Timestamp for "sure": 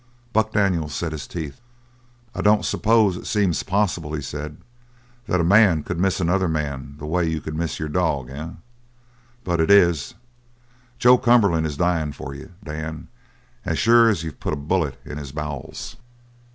13.77-14.09